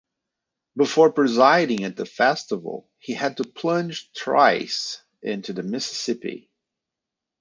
[0.75, 6.49] Before presiding at the festival he had to plunge thrice into the Mississippi.